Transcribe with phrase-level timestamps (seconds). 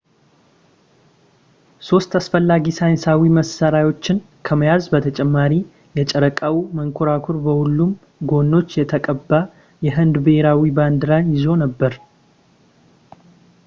[1.89, 5.53] ሶስት አስፈላጊ ሳይንሳዊ መሳሪያዎችን ከመያዝ በተጨማሪ
[5.99, 7.93] የጨረቃው መንኮራኩር በሁሉም
[8.33, 9.29] ጎኖች የተቀባ
[9.87, 11.95] የህንድ ብሔራዊ ባንዲራን ይዞ ነበር